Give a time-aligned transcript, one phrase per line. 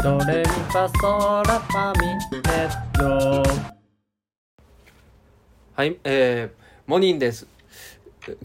[0.00, 3.42] ドレミファソラファミレッド
[5.74, 6.50] はい、えー、
[6.86, 7.48] モニンです。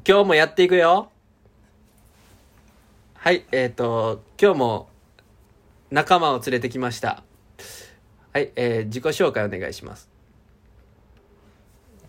[0.07, 1.11] 今日もやっていくよ。
[3.13, 4.89] はい、えっ、ー、と、今日も
[5.91, 7.21] 仲間を連れてきました。
[8.31, 10.09] はい、えー、自己紹介お願いします。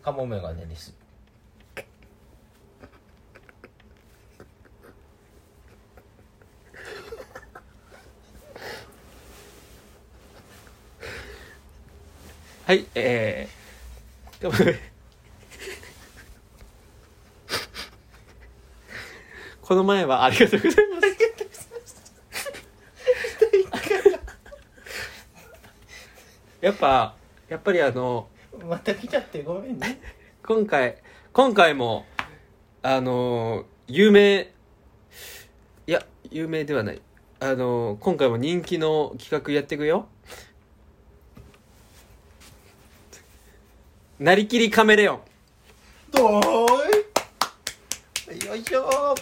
[0.03, 1.04] カモメガネです。
[12.67, 14.51] はい、えー、
[19.61, 21.05] この前はありがとうございます。
[26.63, 27.15] やっぱ、
[27.51, 28.29] やっぱりあの、
[28.67, 30.01] また来ちゃってごめんね。
[30.47, 30.97] 今回
[31.35, 32.07] 今回も
[32.83, 34.53] あのー有名
[35.87, 37.03] いや有名ではない
[37.41, 40.07] あのー今回も人気の企画やっていくよ
[44.21, 45.21] なりきりカメレオン。
[46.13, 46.45] どー
[48.45, 48.47] い。
[48.47, 49.15] よいしょ。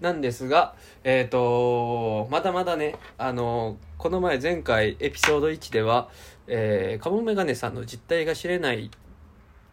[0.00, 6.08] なんですがえっ、とまだまだねあのーこの前前回エピソード1では、
[6.46, 8.90] えー、カモメガネさんの実態が知れない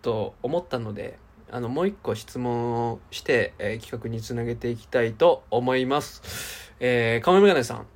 [0.01, 1.17] と思ったので
[1.49, 6.71] あのもう一個質問をして、えー企画につなげていきたいと思います。
[6.79, 7.87] えー、カモメガネさん。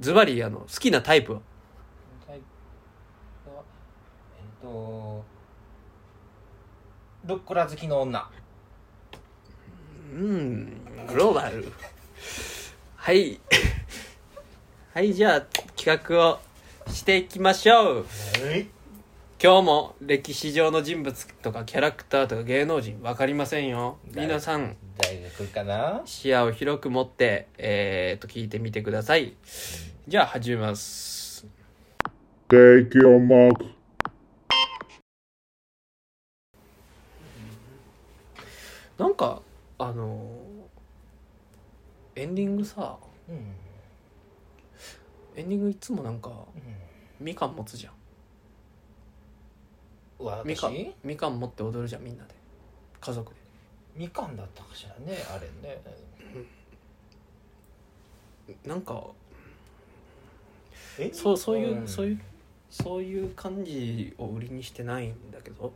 [0.00, 1.40] ズバリあの好きなタイプは
[2.26, 2.40] タイ
[3.44, 3.62] プは
[4.72, 5.24] えっと、
[7.26, 8.28] ルッコラ好きの女。
[10.14, 11.72] うんグローバル。
[12.96, 13.38] はい。
[14.94, 16.40] はいじゃあ企画を
[16.88, 18.06] していきましょう。
[18.44, 18.66] はい。
[19.42, 23.98] 今日も歴史上の人物とかキャラクターとか芸能人分かりませんよ。
[24.14, 24.76] 皆さん。
[24.98, 26.02] 大学かな？
[26.04, 29.34] 視野を広く持ってえー、と聞いてみてください。
[30.06, 31.46] じゃあ始めます。
[32.48, 33.81] Take your mark.
[39.02, 39.42] なんか
[39.78, 40.30] あの
[42.14, 42.96] エンディングさ
[43.28, 43.36] うん。
[45.34, 46.30] エンディングいつもなんか
[47.18, 47.94] みかん持つじゃん。
[50.20, 50.26] うん。
[50.26, 50.94] わみかん私？
[51.02, 52.34] みかん持って踊るじゃんみんなで。
[53.00, 53.40] 家族で。
[53.96, 55.82] みかんだったかしらね、あれね。
[58.64, 59.04] なんか
[60.98, 61.10] え？
[61.12, 61.88] そうそういう、ん。
[61.88, 62.20] そういう
[62.70, 65.72] そういう感じを売りにしてないんだけど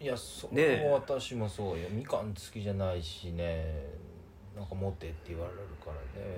[0.00, 1.88] いやそれも私もそうよ。
[1.90, 3.84] みかん好きじゃないしね。
[4.56, 6.36] なんか持ってって言われるからね、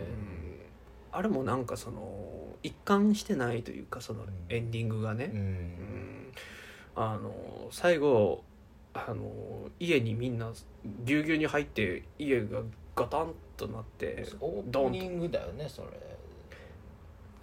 [1.10, 4.26] あれもなんかその一貫してないというかそのん。
[4.48, 5.40] エンディングがね、うん。
[5.40, 6.32] うん。
[6.94, 8.44] あの最後
[8.94, 10.52] あの家にみんな
[11.04, 12.60] ぎゅうぎゅうに入って家が
[12.94, 15.88] ガタンとなってオープニングだよねそれ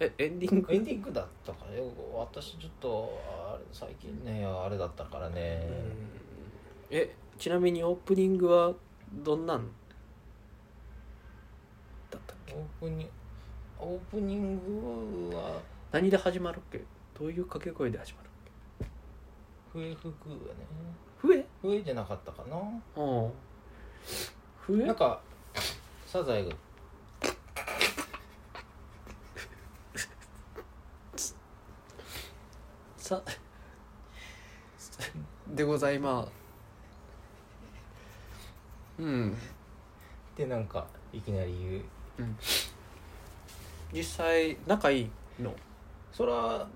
[0.00, 0.72] えエンディング？
[0.72, 1.84] エンディングだったからよ
[2.14, 5.68] 私ちょっとあれ最近ねあれだったからね、
[6.90, 6.96] うん。
[6.96, 8.72] えちなみにオープニングは
[9.12, 9.66] どんなん？
[12.10, 12.54] だったっけ？
[12.54, 13.08] オープニ
[13.78, 15.60] オープニングは
[15.92, 16.82] 何で始まるっけ？
[17.18, 18.28] どういう掛け声で始まるっ
[19.72, 20.42] 笛吹くよね。
[21.20, 21.46] け笛？
[21.62, 22.56] 笛じゃなかったかな。
[22.56, 23.30] うん
[24.66, 24.86] 笛？
[24.86, 25.20] なんか
[26.06, 26.50] サザエが
[33.10, 33.20] さ。
[35.48, 36.30] でございます。
[39.00, 39.36] うん。
[40.36, 41.82] でなんかいきなり
[42.18, 42.30] 言う。
[43.92, 45.10] 実際仲いい
[45.40, 45.52] の？
[46.12, 46.68] それは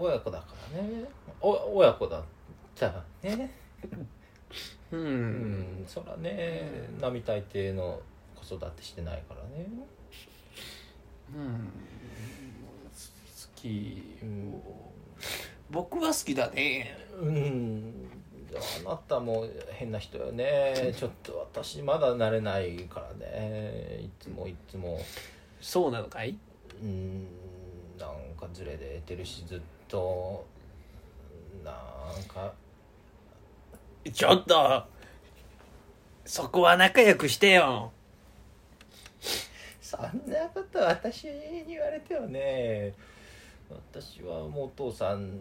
[0.00, 1.04] 親子だからね。
[1.40, 2.24] お親子だっ
[2.74, 3.54] たらね。
[4.90, 5.84] うん、うん。
[5.86, 8.00] そらね並大抵の
[8.34, 9.68] 子育てしてないからね。
[11.36, 11.70] うん。
[12.90, 14.60] 好き、うん
[15.72, 16.96] 僕は好きだね。
[17.18, 18.10] うん。
[18.86, 20.92] あなたも変な人よね。
[20.96, 24.00] ちょっと私まだ慣れないからね。
[24.02, 25.00] いつもいつも。
[25.60, 26.38] そうなのかい？
[26.82, 27.26] うん。
[27.98, 30.44] なんかズレでてるしずっと。
[31.64, 32.52] なんか。
[34.12, 34.84] ちょっと
[36.24, 37.92] そこは仲良くしてよ。
[39.80, 42.94] そんなこと私に言われてもね
[43.92, 45.38] 私はもうお父さん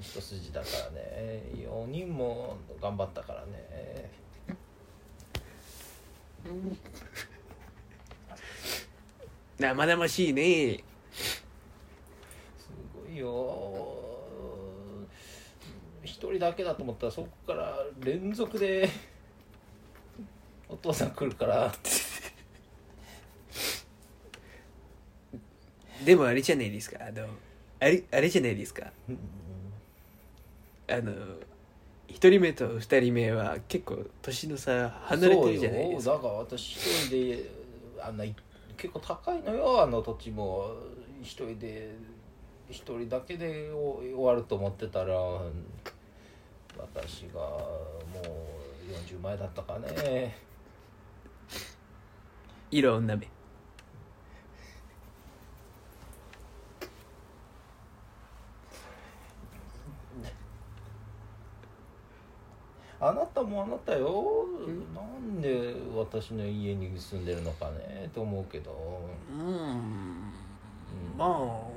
[0.00, 1.42] 一筋だからね。
[1.54, 4.10] 4人も頑張ったからね。
[9.58, 10.84] 生々しいね。
[11.12, 13.84] すごいよ。
[16.02, 18.88] 一人だけだと思ったらそこから連続で
[20.68, 21.72] お父さん来るから
[26.04, 26.98] でもあれじゃないですか。
[27.00, 27.26] あの
[27.80, 28.84] あれあれじゃないですか。
[30.88, 31.12] あの
[32.08, 36.12] 一人目と二人目は結構年の差離れてるじゃないですか。
[36.12, 36.16] そうよ。
[36.16, 37.50] だから私一人で
[38.00, 38.34] あんない
[38.76, 39.82] 結構高いのよ。
[39.82, 40.70] あの土地も
[41.22, 41.94] 一人で
[42.68, 45.14] 一人だけでお終わると思ってたら
[46.76, 48.04] 私がも
[48.88, 50.36] う40前だったかね。
[52.70, 53.28] 色女目
[63.44, 64.46] もあなたよ。
[64.94, 69.00] なんで私の家に住んでるのかねと思うけど。
[69.30, 70.32] うん。
[71.16, 71.70] まあ、まあ、好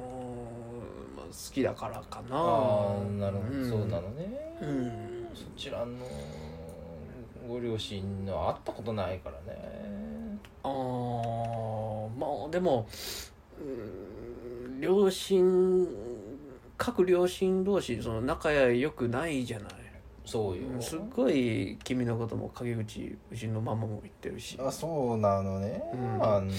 [1.54, 2.38] きだからかな。
[2.38, 3.70] ああなるほど、うん。
[3.70, 5.28] そうなのね、うん。
[5.34, 6.06] そちらの
[7.48, 9.78] ご両親の会ったことないからね。
[10.64, 12.88] あーまあでも
[13.60, 15.88] うん両親
[16.78, 19.77] 各両親同士その仲良くないじゃない
[20.28, 24.60] そうよ、すっごい君のことも陰口うちのママも言ってるし。
[24.62, 26.14] あそうなのね、うん。
[26.22, 26.52] あの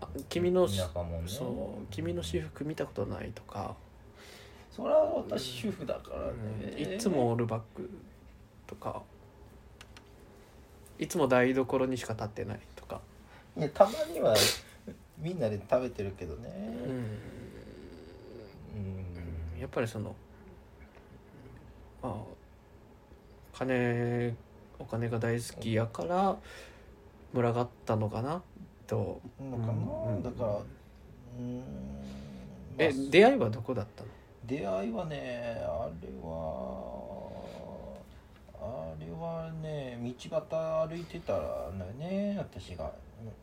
[0.00, 0.72] あ君のね。
[1.26, 3.76] そう君の私服見たことないとか、
[4.74, 6.32] それは私主婦だから
[6.66, 7.90] ね、いつもオールバック
[8.66, 9.02] とか。
[10.98, 13.02] いつも台所にしか立ってないとか、
[13.54, 14.34] いやたまには
[15.18, 16.48] みんなで食べてるけどね。
[16.86, 16.92] うん。
[19.52, 19.60] うん。
[19.60, 20.14] やっぱりそのま
[22.06, 22.14] あ
[23.58, 24.34] 金
[24.78, 26.36] お金が大好きやから
[27.32, 28.42] 群がったのかな
[28.86, 29.20] と。
[29.40, 30.58] のかな、うんだから
[31.38, 31.62] うん
[32.78, 34.08] えまあ出会いはどこだったの？
[34.46, 37.42] 出会いはねあれは
[38.60, 40.12] あれはね道
[40.48, 41.34] 端歩いてた
[41.70, 42.92] んだよね私が。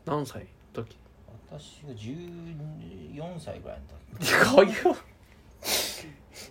[0.06, 0.42] 何歳？
[0.42, 0.46] の
[0.84, 0.96] 時？
[1.50, 4.32] 私が14歳ぐらいの時。
[4.32, 4.96] かわいよ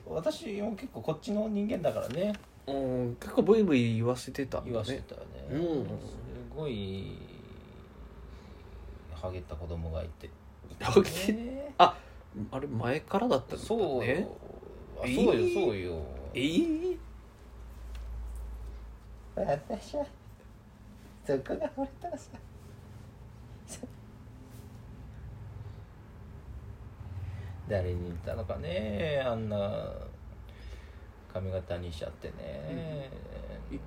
[0.08, 2.34] 私も結構こっちの人間だからね。
[2.68, 5.86] うん結構ブイブイ言わせてたんだ言わせねたよね、うん。
[5.86, 6.16] す
[6.56, 7.18] ごい
[9.14, 10.30] ハゲた子供がいて。
[10.80, 11.34] ハゲ？
[11.34, 11.96] ねあ
[12.60, 13.68] れ前からだったんだね。
[13.68, 16.02] そうそうよそうよ。
[16.34, 16.98] えー？
[19.36, 20.06] 私は
[21.26, 22.30] そこが惚れたらさ
[27.68, 29.58] 誰に言ったのかねあんな
[31.34, 33.10] 髪型にしちゃってね、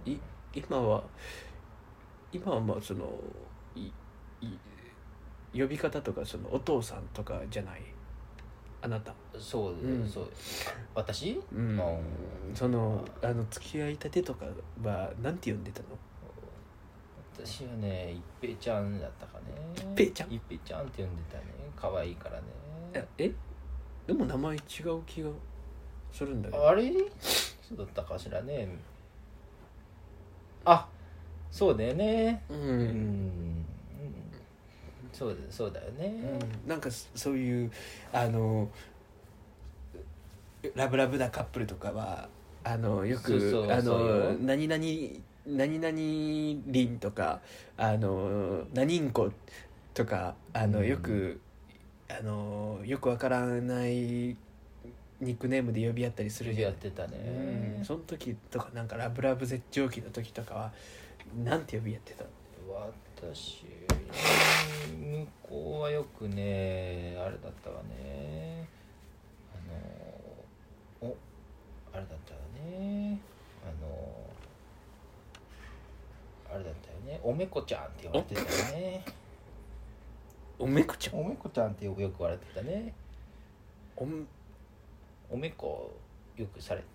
[0.04, 0.20] いい
[0.54, 1.04] 今は
[2.32, 3.08] 今はまあその
[5.52, 7.82] 呼び方とかそのお父さんとかじゃない？
[8.82, 9.14] あなた。
[9.38, 10.08] そう、うん。
[10.08, 10.28] そう
[10.94, 11.80] 私、うん。
[11.80, 11.84] あ
[12.54, 14.44] そのあの付き合いたてとか
[14.82, 15.86] はなんて呼んでたの？
[17.38, 19.44] 私はね一平ちゃんだったかね。
[19.74, 20.32] 一平ちゃん？
[20.32, 21.44] 一平ちゃんって呼んでたね。
[21.74, 22.42] 可愛いからね。
[22.92, 23.32] ええ？
[24.06, 25.30] でも名前違う気が
[26.12, 26.68] するんだけど。
[26.68, 26.92] あれ
[27.62, 28.68] そうだったかしらね。
[30.64, 30.86] あ
[31.50, 32.42] そうだよね。
[32.48, 33.60] う、うん。
[33.62, 33.66] ん
[35.12, 36.68] そうだそうだよね、うん。
[36.68, 37.72] なんかそそういう
[38.12, 38.68] あの
[40.74, 42.28] ラブラブなカップルとかは
[42.64, 44.84] あのよくそうあの何々
[45.46, 47.40] 何々凛とか
[47.76, 49.30] あの何んこ
[49.94, 50.86] とかあのうん。
[50.86, 51.40] よく、
[52.08, 54.36] あのよくわからない
[55.18, 56.70] ニックネームで呼び合ったりするじゃん。
[56.70, 57.76] やってたね。
[57.78, 60.72] うん、その時とかなんかラブラブ絶頂期の時とかは
[61.44, 62.30] なんて呼び合ってたの？
[63.16, 63.64] 私
[65.00, 68.68] 向こうはよくねあれだったわね。
[69.54, 71.16] あのお
[71.92, 73.18] あれだったわね。
[73.64, 73.86] あの
[76.54, 77.20] あれだったよね。
[77.22, 78.46] おめこちゃんって言われてたよ
[78.76, 79.04] ね
[80.58, 81.20] おめこちゃん。
[81.20, 82.94] おめこちゃんってよくよく言われてたね。
[83.96, 84.26] おん
[85.30, 85.92] おめこ。
[86.36, 86.86] よくされて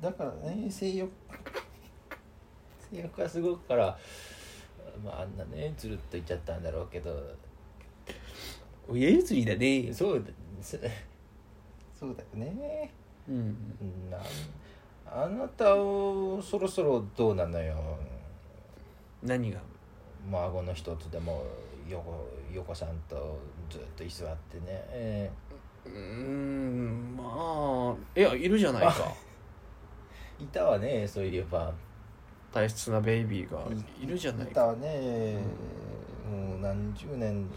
[0.00, 0.08] た。
[0.08, 1.10] だからね性欲
[2.90, 3.98] 性欲がすごくから
[5.04, 7.34] まああんなねずるっと言っちゃったんだろうけど。
[8.88, 9.92] 親譲りだね。
[9.92, 10.30] そうだ
[10.62, 10.78] そ
[11.98, 12.92] そうだよね。
[13.28, 13.56] うん。
[14.08, 14.18] な
[15.06, 17.98] あなたをそろそろどうなのよ。
[19.22, 19.60] 何が？
[20.30, 21.44] 孫の一つでも
[21.88, 23.38] 横横さんと
[23.70, 25.30] ずっと居座ってね、え
[25.84, 28.94] うーんまあいやいるじゃないか。
[30.40, 31.72] え いたわねそういえば
[32.52, 33.66] 大切なベイビーが
[34.00, 34.50] いるじゃないか。
[34.50, 35.38] いたわね。
[36.28, 37.48] もう何十年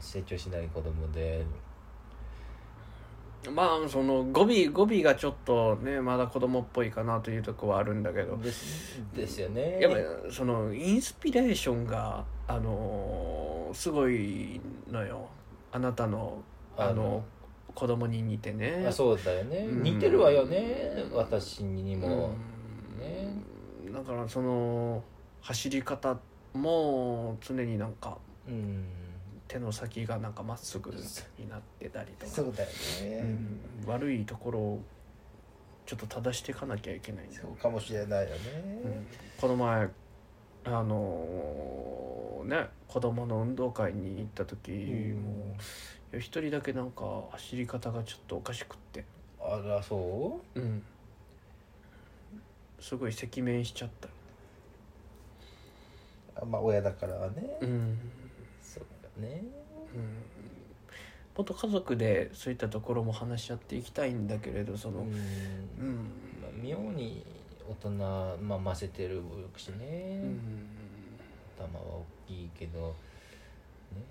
[0.00, 1.44] 成長しない子供で
[3.50, 8.36] まあその語尾語尾がちょっとねまだ子供っぽいかなというとこはあるんだけど。
[8.36, 9.78] ですよね。
[9.80, 14.60] やっぱりそのインスピレーションがあのすごい
[14.90, 15.28] のよ。
[15.72, 16.42] あなたの。
[16.76, 17.24] あの
[17.74, 18.84] 子供に似てね。
[18.88, 19.82] あそうだよね、うん。
[19.82, 21.04] 似てるわよね。
[21.12, 22.30] 私にも、
[22.98, 23.00] うん。
[23.00, 23.28] ね。
[23.92, 25.02] だからその
[25.40, 26.18] 走り方
[26.52, 28.16] も常になんか
[28.48, 28.84] うん
[29.54, 30.90] 手の先がなんかまっすぐ
[31.38, 32.32] になってたりとか。
[32.32, 32.68] そうだよ
[33.02, 33.60] うね、ん。
[33.86, 34.82] 悪いところを
[35.86, 37.26] ちょっと正していかなきゃいけない。
[37.30, 38.36] そうかもしれないよね、
[38.84, 39.06] うん。
[39.40, 39.88] この前
[40.64, 44.74] あのね子供の運動会に行った時う
[45.20, 45.22] ん。
[45.22, 45.54] も
[46.12, 49.04] いや一人だけなんか走り方がちょっとおかしくって。
[49.40, 50.58] あらそう？
[50.58, 50.82] ん。
[52.80, 54.08] すごい赤面しちゃった。
[54.08, 54.10] う
[56.42, 57.98] あまあ親だからはね、うん
[59.16, 59.42] ね。
[59.94, 60.02] うん。
[61.36, 65.06] もっと家族でそういったところも話し合っていきたいんだけれどそのうん。
[65.06, 65.14] うん。
[66.42, 67.24] まあ妙に
[67.68, 67.90] 大人
[68.42, 69.22] まあませてる
[69.56, 70.66] しね、うん。
[71.58, 72.88] 頭は大きいけど。
[72.88, 72.94] ね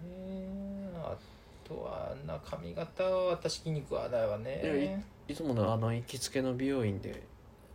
[0.09, 0.89] え。
[0.95, 1.15] あ
[1.63, 5.03] とはな髪型は私気に食わないわね。
[5.27, 7.23] いつものあの行きつけの美容院で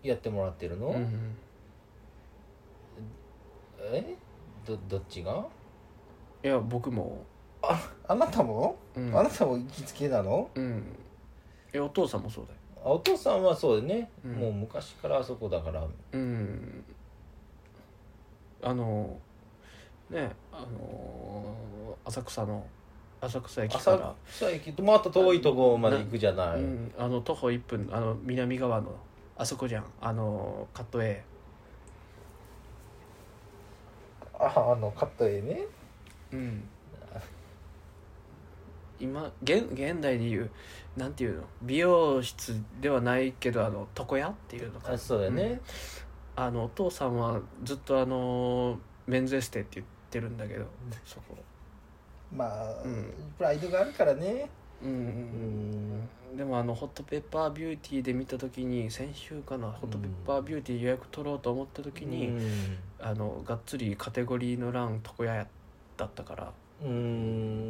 [0.03, 1.37] やってもらってるの、うん。
[3.93, 4.15] え？
[4.67, 5.47] どどっちが？
[6.45, 7.25] いや僕も。
[7.63, 9.19] あなたも、うん。
[9.19, 10.51] あなたも行きつけなの？
[10.55, 10.85] うん。
[11.73, 12.59] えお父さんもそうだよ。
[12.85, 14.33] あお父さんはそうだね、うん。
[14.33, 15.85] もう昔からあそこだから。
[16.13, 16.85] うん。
[18.63, 19.17] あの
[20.11, 22.67] ねあの浅草の
[23.21, 28.97] 浅草駅か浅ら、草駅とまた遠いとこまで行くじゃない、うん、あの徒歩1分あの南側の
[29.37, 29.85] あそこじゃん。
[30.01, 31.23] あのカット A
[34.41, 35.67] ああのカット絵ね
[36.33, 36.63] うん。
[39.01, 40.51] 今現現代でいう
[40.97, 41.43] なんていうの？
[41.63, 45.61] 美容室ではないけどあの床屋っていうのかあそうだね、
[46.37, 46.43] うん。
[46.45, 50.67] あのお父さんはずっとあのメンズエステって言ってるんだけど
[51.05, 51.37] そこ。
[52.35, 53.13] まあ、うん。
[53.37, 54.51] プライドがあるからね。
[54.83, 62.31] うんうんでもあのホットペッパービューティーで見た時に先週かなホットペッパービューティー予約取ろうと思った時に、
[63.01, 65.47] あのがっつりカテゴリーの欄床屋
[65.99, 66.53] だったから
[66.83, 66.89] うん。
[66.89, 66.93] う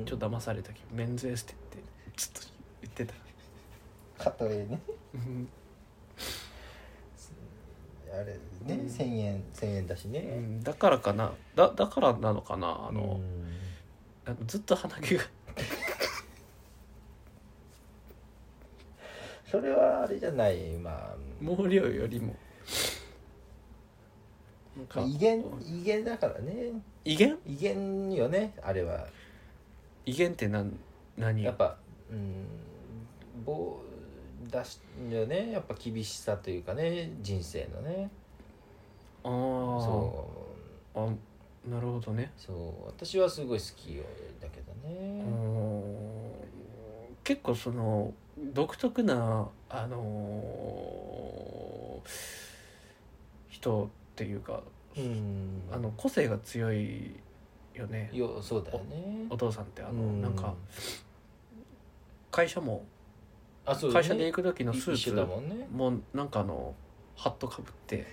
[0.03, 1.79] んちょっと騙されたけどメンズエステって
[2.17, 2.41] ずっと
[2.83, 3.15] 言ってた。
[4.23, 4.81] カット絵ね。
[5.15, 5.49] うん。
[8.11, 10.63] あれね、うん1000円1000円だしね、うん。
[10.63, 11.33] だからかな。
[11.55, 12.87] だだからなのかな。
[12.89, 14.31] あの、うん。
[14.31, 15.25] あのずっと鼻毛が。
[19.51, 21.17] それはあれじゃないまあ。
[21.41, 22.37] 毛量よりも
[24.89, 25.01] か。
[25.01, 26.73] まあ威厳威厳だからね。
[27.05, 27.39] 威厳？
[27.47, 29.07] 威厳よねあれは。
[30.05, 30.79] 威厳って何
[31.17, 31.43] 何？
[31.43, 31.77] やっぱ
[32.11, 32.47] うん
[33.45, 33.81] 棒
[34.51, 34.81] 出し
[35.11, 35.53] よね。
[35.53, 38.11] やっぱ厳しさというかね人生のね。
[39.25, 40.29] ああそ
[40.95, 40.99] う。
[40.99, 41.07] あ
[41.69, 42.33] なるほどね。
[42.37, 42.87] そう。
[42.87, 44.05] 私はすごい好きよ
[44.41, 45.25] だけどうねん
[47.25, 48.15] 結構その
[48.55, 52.09] 独特なあのー
[53.49, 54.63] 人っていうか
[54.99, 55.63] うん。
[55.73, 57.13] あの個性が強い
[57.75, 58.11] よね。
[58.13, 59.27] よそうだよね。
[59.31, 60.23] お父さんってあのうん。
[60.23, 60.55] なんか
[62.31, 62.85] 会社も
[63.65, 64.05] あそうだね。
[64.05, 65.67] 会社で行く時のス一緒ーツだもんね。
[65.73, 66.75] もうなんかあの
[67.17, 68.07] ハットかぶって。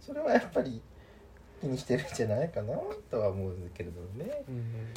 [0.00, 0.80] それはやっぱり
[1.60, 2.76] 気にしてるんじゃないかな
[3.08, 4.92] とは思うけれどね、うん。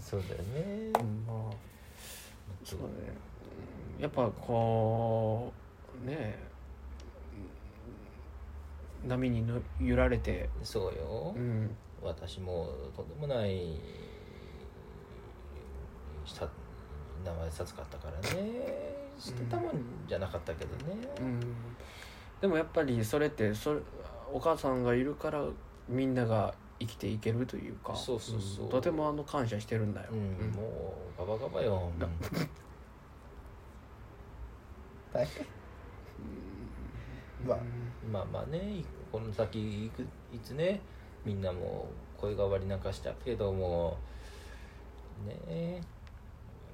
[0.00, 1.52] そうだよね、うんまあ
[2.64, 2.92] そうだね。
[3.96, 5.52] うんやっぱこ
[6.04, 6.51] うねうん
[9.06, 10.48] 波にの揺られて。
[10.62, 11.76] そうよ、うん。
[12.02, 13.80] 私もとんでもない
[16.26, 16.48] さ
[17.24, 18.92] 名前授かったからね。
[19.18, 19.72] 捨てたもん
[20.08, 21.40] じゃなかったけどね、うん。
[22.40, 23.80] でもやっぱりそれってそれ
[24.32, 25.44] お母さんがいるから
[25.88, 27.94] みんなが生きていけるというか。
[27.94, 28.66] そうそうそう。
[28.66, 31.92] んとてもあの感謝してるんだよ、もうガバガバよ、
[37.46, 37.58] まあ
[38.10, 40.02] まあまあねいこの先いく
[40.34, 40.80] いつね
[41.24, 43.98] みんなも声変わりなんかしたけども
[45.26, 45.80] ね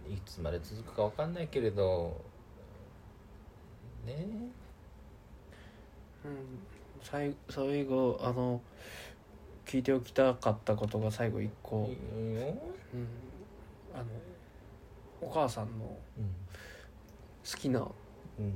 [0.08, 2.16] いつまで続くかわかんないけれど
[4.06, 4.14] ね。
[6.24, 6.58] うん。
[7.02, 8.60] 最最後あの
[9.66, 12.38] 聞いておきたかったことが最後一個、うん。
[13.94, 14.04] あの
[15.20, 16.24] お母さんのうん。
[17.50, 17.80] 好きな
[18.38, 18.52] うん、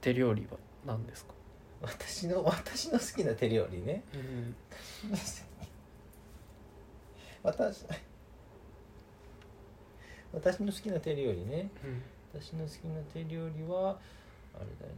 [0.00, 0.58] 手料理は？
[0.86, 1.34] 何ですか？
[1.82, 4.54] 私の私の好きな手料理ね、うん、
[5.10, 5.42] 私
[10.32, 12.02] 私の好きな手料理ね、うん、
[12.40, 13.98] 私の好きな手料理は
[14.54, 14.92] あれだよ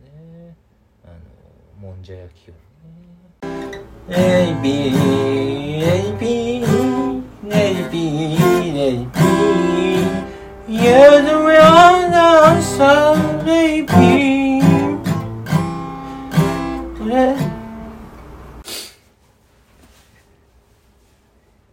[0.47, 0.57] ね。
[1.05, 2.61] あのもんじゃ焼きよね。
[4.09, 6.67] エイビーエイビー
[7.51, 8.41] エイビー
[8.77, 9.13] エイビー。
[10.69, 14.22] You're the one I'm sorry, baby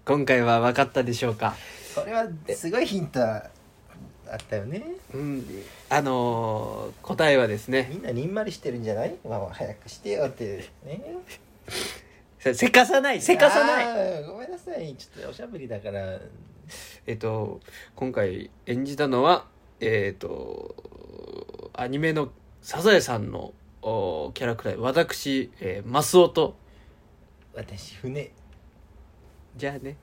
[0.10, 1.56] 今回は分かったでしょうか？
[1.94, 2.26] これは
[2.56, 4.84] すごいヒントあったよね。
[5.14, 5.46] うん。
[5.88, 7.88] あのー答えはですね。
[7.92, 9.16] みんなにんまりしてるんじゃない？
[9.24, 11.00] まあ早くしてよってね。
[12.40, 13.22] せ せかさない。
[13.22, 13.84] せかさな
[14.18, 14.22] い。
[14.24, 14.96] いごめんなさい。
[14.96, 16.20] ちょっとおしゃべりだから。
[17.06, 17.60] えっと
[17.96, 19.46] 今回演じたのは
[19.80, 20.76] えっと
[21.74, 22.32] アニメの
[22.64, 24.80] 「サザエさんの」おキャラクター。
[24.80, 26.56] 私、えーマスオと。
[27.54, 28.32] 私船
[29.60, 29.98] じゃあね